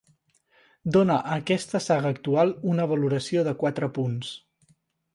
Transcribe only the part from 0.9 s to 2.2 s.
Dona a aquesta saga